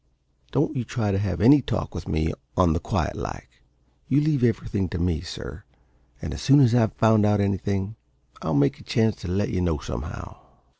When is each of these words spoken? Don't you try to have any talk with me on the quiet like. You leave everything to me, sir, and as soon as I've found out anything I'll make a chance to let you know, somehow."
Don't 0.51 0.75
you 0.75 0.83
try 0.83 1.11
to 1.11 1.19
have 1.19 1.39
any 1.41 1.61
talk 1.61 1.93
with 1.93 2.07
me 2.07 2.33
on 2.57 2.73
the 2.73 2.79
quiet 2.79 3.15
like. 3.15 3.61
You 4.07 4.19
leave 4.19 4.43
everything 4.43 4.89
to 4.89 4.97
me, 4.97 5.21
sir, 5.21 5.63
and 6.23 6.33
as 6.33 6.41
soon 6.41 6.59
as 6.59 6.73
I've 6.73 6.93
found 6.93 7.23
out 7.23 7.39
anything 7.39 7.97
I'll 8.41 8.55
make 8.55 8.79
a 8.79 8.83
chance 8.83 9.15
to 9.17 9.27
let 9.27 9.49
you 9.49 9.61
know, 9.61 9.77
somehow." 9.77 10.39